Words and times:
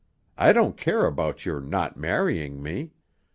I 0.35 0.51
don't 0.51 0.77
care 0.77 1.05
about 1.05 1.45
your 1.45 1.59
not 1.61 1.95
marrying 1.95 2.63
me. 2.63 2.93